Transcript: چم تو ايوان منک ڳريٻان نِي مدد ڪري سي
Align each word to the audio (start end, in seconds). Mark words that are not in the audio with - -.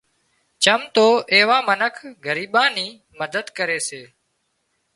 چم 0.63 0.81
تو 0.95 1.05
ايوان 1.33 1.63
منک 1.69 1.95
ڳريٻان 2.25 2.67
نِي 2.75 2.87
مدد 3.19 3.45
ڪري 3.57 3.79
سي 3.87 4.01